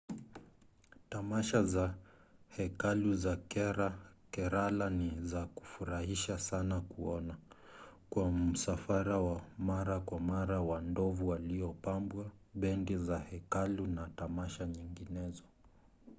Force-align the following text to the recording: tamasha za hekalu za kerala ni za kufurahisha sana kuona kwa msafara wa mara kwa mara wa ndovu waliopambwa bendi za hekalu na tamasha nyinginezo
tamasha 1.09 1.63
za 1.63 1.95
hekalu 2.49 3.13
za 3.15 3.35
kerala 4.31 4.89
ni 4.89 5.11
za 5.21 5.45
kufurahisha 5.45 6.39
sana 6.39 6.81
kuona 6.81 7.35
kwa 8.09 8.31
msafara 8.31 9.17
wa 9.17 9.41
mara 9.57 9.99
kwa 9.99 10.19
mara 10.19 10.61
wa 10.61 10.81
ndovu 10.81 11.27
waliopambwa 11.27 12.31
bendi 12.53 12.97
za 12.97 13.19
hekalu 13.19 13.87
na 13.87 14.09
tamasha 14.15 14.65
nyinginezo 14.65 15.43